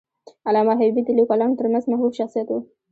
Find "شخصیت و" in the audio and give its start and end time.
2.19-2.55